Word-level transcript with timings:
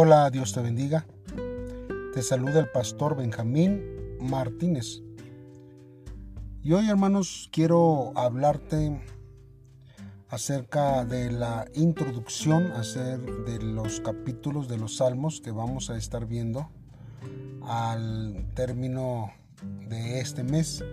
Hola, 0.00 0.30
Dios 0.30 0.52
te 0.52 0.60
bendiga. 0.60 1.04
Te 2.14 2.22
saluda 2.22 2.60
el 2.60 2.70
pastor 2.70 3.16
Benjamín 3.16 3.82
Martínez. 4.20 5.02
Y 6.62 6.70
hoy, 6.70 6.88
hermanos, 6.88 7.48
quiero 7.50 8.12
hablarte 8.16 9.02
acerca 10.28 11.04
de 11.04 11.32
la 11.32 11.66
introducción, 11.74 12.70
hacer 12.70 13.18
de 13.44 13.58
los 13.58 13.98
capítulos 13.98 14.68
de 14.68 14.78
los 14.78 14.98
salmos 14.98 15.40
que 15.40 15.50
vamos 15.50 15.90
a 15.90 15.96
estar 15.96 16.26
viendo 16.26 16.70
al 17.62 18.52
término 18.54 19.32
de 19.88 20.20
este 20.20 20.44
mes. 20.44 20.84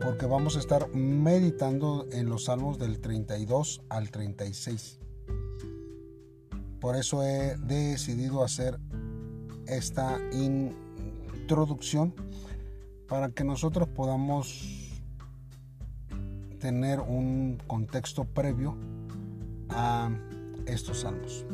Porque 0.00 0.26
vamos 0.26 0.56
a 0.56 0.58
estar 0.58 0.92
meditando 0.96 2.08
en 2.10 2.28
los 2.28 2.46
salmos 2.46 2.80
del 2.80 3.00
32 3.00 3.82
al 3.88 4.10
36. 4.10 4.98
Por 6.80 6.96
eso 6.96 7.22
he 7.22 7.56
decidido 7.58 8.42
hacer 8.42 8.80
esta 9.66 10.18
introducción 10.32 12.14
para 13.06 13.30
que 13.30 13.44
nosotros 13.44 13.88
podamos 13.88 15.00
tener 16.58 17.00
un 17.00 17.58
contexto 17.66 18.24
previo 18.24 18.76
a 19.68 20.10
estos 20.66 21.00
salmos. 21.00 21.44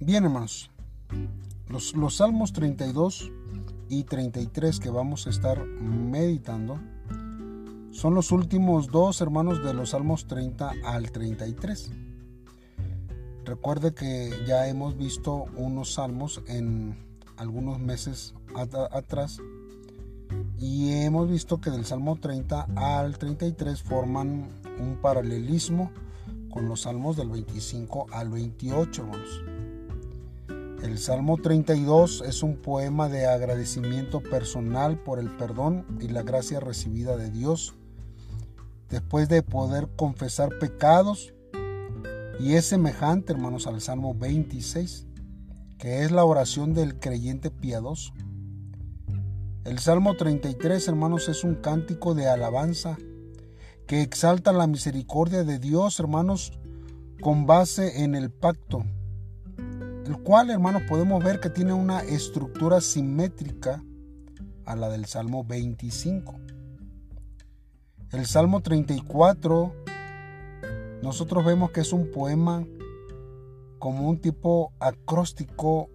Bien 0.00 0.24
hermanos, 0.24 0.70
los, 1.68 1.94
los 1.94 2.16
salmos 2.16 2.52
32 2.52 3.30
y 3.88 4.04
33 4.04 4.80
que 4.80 4.90
vamos 4.90 5.26
a 5.26 5.30
estar 5.30 5.64
meditando 5.64 6.78
son 7.90 8.14
los 8.14 8.32
últimos 8.32 8.88
dos 8.88 9.20
hermanos 9.20 9.62
de 9.64 9.74
los 9.74 9.90
salmos 9.90 10.26
30 10.26 10.72
al 10.84 11.10
33. 11.10 12.07
Recuerde 13.48 13.94
que 13.94 14.30
ya 14.46 14.68
hemos 14.68 14.98
visto 14.98 15.46
unos 15.56 15.94
salmos 15.94 16.42
en 16.48 16.94
algunos 17.38 17.78
meses 17.78 18.34
atrás 18.92 19.38
y 20.58 20.92
hemos 20.92 21.30
visto 21.30 21.58
que 21.58 21.70
del 21.70 21.86
Salmo 21.86 22.16
30 22.16 22.68
al 22.76 23.16
33 23.16 23.82
forman 23.82 24.50
un 24.78 24.98
paralelismo 25.00 25.90
con 26.50 26.68
los 26.68 26.82
salmos 26.82 27.16
del 27.16 27.30
25 27.30 28.08
al 28.12 28.28
28, 28.28 29.00
hermanos. 29.00 29.42
El 30.82 30.98
Salmo 30.98 31.38
32 31.38 32.24
es 32.26 32.42
un 32.42 32.56
poema 32.56 33.08
de 33.08 33.28
agradecimiento 33.28 34.20
personal 34.20 34.98
por 34.98 35.18
el 35.18 35.34
perdón 35.38 35.86
y 36.02 36.08
la 36.08 36.22
gracia 36.22 36.60
recibida 36.60 37.16
de 37.16 37.30
Dios. 37.30 37.72
Después 38.90 39.30
de 39.30 39.42
poder 39.42 39.88
confesar 39.96 40.58
pecados, 40.58 41.32
y 42.38 42.54
es 42.54 42.66
semejante, 42.66 43.32
hermanos, 43.32 43.66
al 43.66 43.80
Salmo 43.80 44.14
26, 44.14 45.06
que 45.78 46.04
es 46.04 46.12
la 46.12 46.24
oración 46.24 46.72
del 46.72 46.98
creyente 46.98 47.50
piadoso. 47.50 48.12
El 49.64 49.78
Salmo 49.78 50.16
33, 50.16 50.86
hermanos, 50.88 51.28
es 51.28 51.44
un 51.44 51.56
cántico 51.56 52.14
de 52.14 52.28
alabanza 52.28 52.96
que 53.86 54.02
exalta 54.02 54.52
la 54.52 54.66
misericordia 54.66 55.44
de 55.44 55.58
Dios, 55.58 55.98
hermanos, 55.98 56.52
con 57.20 57.46
base 57.46 58.04
en 58.04 58.14
el 58.14 58.30
pacto, 58.30 58.84
el 60.06 60.18
cual, 60.22 60.50
hermanos, 60.50 60.82
podemos 60.88 61.22
ver 61.22 61.40
que 61.40 61.50
tiene 61.50 61.72
una 61.72 62.00
estructura 62.00 62.80
simétrica 62.80 63.82
a 64.64 64.76
la 64.76 64.88
del 64.88 65.06
Salmo 65.06 65.44
25. 65.44 66.34
El 68.12 68.26
Salmo 68.26 68.60
34 68.60 69.74
nosotros 71.02 71.44
vemos 71.44 71.70
que 71.70 71.80
es 71.80 71.92
un 71.92 72.10
poema 72.10 72.66
como 73.78 74.08
un 74.08 74.18
tipo 74.18 74.72
acróstico 74.80 75.90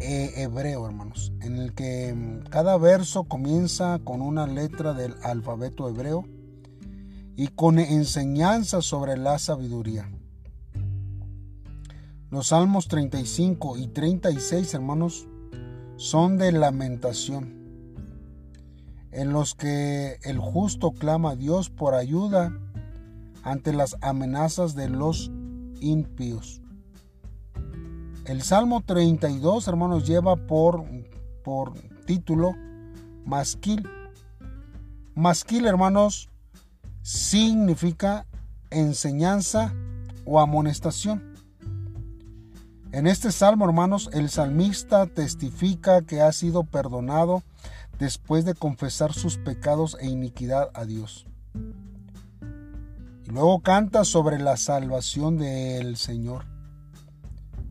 eh, 0.00 0.32
hebreo, 0.36 0.86
hermanos, 0.86 1.32
en 1.40 1.56
el 1.56 1.74
que 1.74 2.12
mm, 2.14 2.48
cada 2.50 2.76
verso 2.78 3.24
comienza 3.24 4.00
con 4.02 4.22
una 4.22 4.46
letra 4.46 4.92
del 4.94 5.14
alfabeto 5.22 5.88
hebreo 5.88 6.24
y 7.36 7.48
con 7.48 7.78
enseñanza 7.78 8.80
sobre 8.82 9.16
la 9.16 9.38
sabiduría. 9.38 10.10
Los 12.30 12.48
salmos 12.48 12.88
35 12.88 13.76
y 13.76 13.86
36, 13.88 14.74
hermanos, 14.74 15.28
son 15.96 16.38
de 16.38 16.50
lamentación, 16.50 17.54
en 19.12 19.32
los 19.32 19.54
que 19.54 20.18
el 20.24 20.38
justo 20.38 20.92
clama 20.92 21.30
a 21.30 21.36
Dios 21.36 21.70
por 21.70 21.94
ayuda 21.94 22.52
ante 23.44 23.72
las 23.72 23.96
amenazas 24.00 24.74
de 24.74 24.88
los 24.88 25.30
impíos. 25.80 26.60
El 28.24 28.42
Salmo 28.42 28.82
32, 28.84 29.68
hermanos, 29.68 30.06
lleva 30.06 30.34
por, 30.34 30.84
por 31.44 31.74
título 32.06 32.54
Masquil. 33.26 33.86
Masquil, 35.14 35.66
hermanos, 35.66 36.30
significa 37.02 38.26
enseñanza 38.70 39.74
o 40.24 40.40
amonestación. 40.40 41.34
En 42.92 43.06
este 43.06 43.30
salmo, 43.30 43.66
hermanos, 43.66 44.08
el 44.14 44.30
salmista 44.30 45.06
testifica 45.06 46.02
que 46.02 46.22
ha 46.22 46.32
sido 46.32 46.64
perdonado 46.64 47.42
después 47.98 48.44
de 48.44 48.54
confesar 48.54 49.12
sus 49.12 49.36
pecados 49.36 49.96
e 50.00 50.06
iniquidad 50.06 50.70
a 50.74 50.84
Dios. 50.86 51.26
Y 53.26 53.30
luego 53.30 53.60
canta 53.60 54.04
sobre 54.04 54.38
la 54.38 54.56
salvación 54.56 55.38
del 55.38 55.96
Señor. 55.96 56.44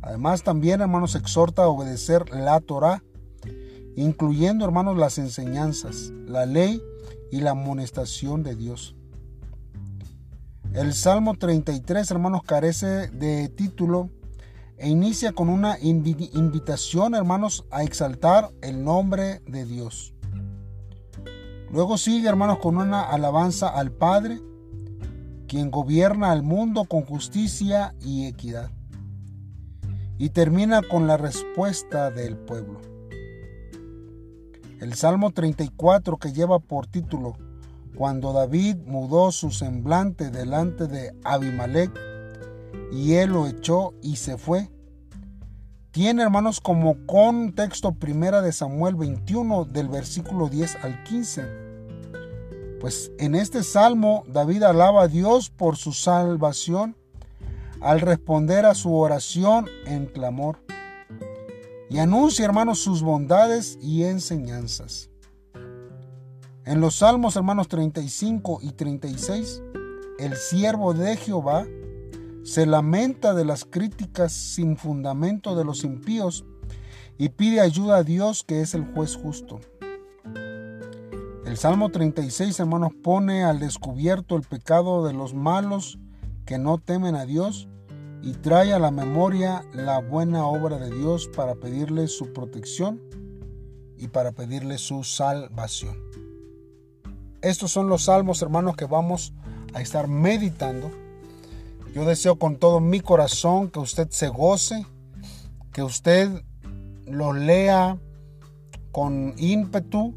Además 0.02 0.44
también, 0.44 0.82
hermanos, 0.82 1.16
exhorta 1.16 1.64
a 1.64 1.68
obedecer 1.68 2.30
la 2.32 2.60
Torah, 2.60 3.04
incluyendo, 3.96 4.66
hermanos, 4.66 4.98
las 4.98 5.18
enseñanzas, 5.18 6.12
la 6.26 6.46
ley 6.46 6.82
y 7.32 7.42
la 7.42 7.52
amonestación 7.52 8.44
de 8.44 8.56
Dios. 8.56 8.96
El 10.74 10.94
Salmo 10.94 11.36
33, 11.36 12.10
hermanos, 12.10 12.42
carece 12.44 13.08
de 13.10 13.48
título 13.48 14.10
e 14.78 14.90
inicia 14.90 15.32
con 15.32 15.50
una 15.50 15.78
invitación, 15.80 17.14
hermanos, 17.14 17.66
a 17.70 17.84
exaltar 17.84 18.52
el 18.62 18.84
nombre 18.84 19.42
de 19.48 19.66
Dios. 19.66 20.14
Luego 21.72 21.98
sigue, 21.98 22.28
hermanos, 22.28 22.58
con 22.58 22.78
una 22.78 23.04
alabanza 23.04 23.70
al 23.70 23.92
Padre, 23.92 24.42
quien 25.48 25.72
gobierna 25.72 26.32
al 26.32 26.44
mundo 26.44 26.86
con 26.86 27.02
justicia 27.04 27.94
y 28.02 28.26
equidad. 28.26 28.72
Y 30.18 30.30
termina 30.30 30.82
con 30.82 31.08
la 31.08 31.18
respuesta 31.18 32.12
del 32.12 32.38
pueblo. 32.38 32.80
El 34.80 34.94
Salmo 34.94 35.32
34 35.32 36.18
que 36.18 36.34
lleva 36.34 36.60
por 36.60 36.88
título 36.88 37.38
Cuando 37.96 38.34
David 38.34 38.78
mudó 38.86 39.32
su 39.32 39.52
semblante 39.52 40.30
delante 40.30 40.88
de 40.88 41.16
Abimelech 41.24 41.92
y 42.92 43.14
él 43.14 43.32
lo 43.32 43.48
echó 43.48 43.94
y 44.02 44.18
se 44.18 44.38
fue. 44.38 44.70
Tiene 45.92 46.24
hermanos 46.24 46.60
como 46.60 47.06
contexto 47.06 47.94
primera 47.94 48.42
de 48.42 48.52
Samuel 48.52 48.96
21 48.96 49.66
del 49.66 49.88
versículo 49.88 50.50
10 50.50 50.78
al 50.84 51.04
15 51.04 51.73
pues 52.84 53.14
en 53.18 53.34
este 53.34 53.64
salmo 53.64 54.26
David 54.28 54.64
alaba 54.64 55.04
a 55.04 55.08
Dios 55.08 55.50
por 55.50 55.78
su 55.78 55.94
salvación 55.94 56.98
al 57.80 58.02
responder 58.02 58.66
a 58.66 58.76
su 58.76 58.94
oración 58.94 59.70
en 59.86 60.06
clamor. 60.06 60.58
Y 61.90 62.00
anuncia, 62.00 62.44
hermanos, 62.44 62.80
sus 62.80 63.02
bondades 63.02 63.80
y 63.82 64.04
enseñanzas. 64.04 65.10
En 66.66 66.82
los 66.82 66.96
salmos, 66.96 67.38
hermanos 67.38 67.70
35 67.70 68.60
y 68.62 68.74
36, 68.74 69.64
el 70.20 70.36
siervo 70.36 70.94
de 70.94 71.16
Jehová 71.16 71.66
se 72.44 72.66
lamenta 72.66 73.34
de 73.34 73.46
las 73.46 73.64
críticas 73.64 74.34
sin 74.34 74.76
fundamento 74.76 75.56
de 75.56 75.64
los 75.64 75.86
impíos 75.86 76.44
y 77.18 77.30
pide 77.30 77.62
ayuda 77.62 77.96
a 77.96 78.04
Dios 78.04 78.44
que 78.44 78.60
es 78.60 78.74
el 78.74 78.84
juez 78.94 79.16
justo. 79.16 79.62
El 81.54 81.60
Salmo 81.60 81.90
36, 81.90 82.60
hermanos, 82.62 82.94
pone 83.04 83.44
al 83.44 83.60
descubierto 83.60 84.36
el 84.36 84.42
pecado 84.42 85.06
de 85.06 85.14
los 85.14 85.36
malos 85.36 86.00
que 86.48 86.58
no 86.58 86.80
temen 86.80 87.14
a 87.14 87.28
Dios 87.28 87.68
y 88.24 88.32
trae 88.32 88.74
a 88.74 88.80
la 88.80 88.90
memoria 88.90 89.64
la 89.72 90.00
buena 90.00 90.48
obra 90.48 90.80
de 90.80 90.90
Dios 90.90 91.28
para 91.28 91.54
pedirle 91.54 92.08
su 92.08 92.34
protección 92.34 93.00
y 94.00 94.08
para 94.08 94.32
pedirle 94.32 94.80
su 94.80 95.04
salvación. 95.04 95.96
Estos 97.44 97.70
son 97.70 97.88
los 97.88 98.06
salmos, 98.06 98.42
hermanos, 98.42 98.76
que 98.76 98.86
vamos 98.86 99.36
a 99.76 99.82
estar 99.82 100.08
meditando. 100.08 100.90
Yo 101.94 102.04
deseo 102.04 102.40
con 102.40 102.58
todo 102.58 102.80
mi 102.80 103.00
corazón 103.00 103.70
que 103.70 103.78
usted 103.78 104.10
se 104.10 104.28
goce, 104.28 104.88
que 105.72 105.84
usted 105.84 106.32
los 107.06 107.38
lea 107.38 108.00
con 108.92 109.36
ímpetu, 109.38 110.16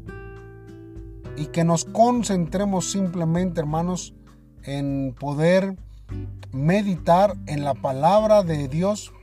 y 1.37 1.45
que 1.45 1.63
nos 1.63 1.85
concentremos 1.85 2.91
simplemente, 2.91 3.61
hermanos, 3.61 4.15
en 4.63 5.15
poder 5.17 5.77
meditar 6.51 7.37
en 7.45 7.63
la 7.63 7.75
palabra 7.75 8.41
de 8.41 8.67
Dios 8.67 9.13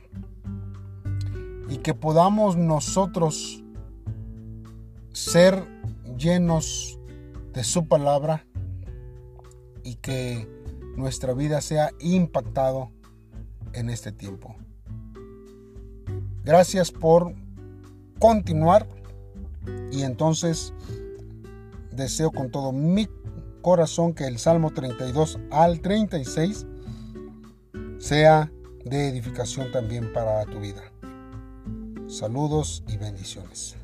y 1.69 1.77
que 1.77 1.93
podamos 1.93 2.55
nosotros 2.55 3.63
ser 5.11 5.67
llenos 6.17 6.97
de 7.53 7.63
su 7.63 7.87
palabra 7.87 8.45
y 9.83 9.95
que 9.95 10.47
nuestra 10.95 11.33
vida 11.33 11.59
sea 11.59 11.91
impactado 11.99 12.91
en 13.73 13.89
este 13.89 14.13
tiempo. 14.13 14.55
Gracias 16.45 16.91
por 16.91 17.33
continuar 18.19 18.87
y 19.91 20.03
entonces 20.03 20.73
deseo 21.95 22.31
con 22.31 22.51
todo 22.51 22.71
mi 22.71 23.07
corazón 23.61 24.13
que 24.13 24.27
el 24.27 24.37
Salmo 24.37 24.71
32 24.71 25.39
al 25.51 25.81
36 25.81 26.65
sea 27.97 28.51
de 28.83 29.09
edificación 29.09 29.71
también 29.71 30.13
para 30.13 30.45
tu 30.45 30.59
vida. 30.59 30.83
Saludos 32.07 32.83
y 32.87 32.97
bendiciones. 32.97 33.75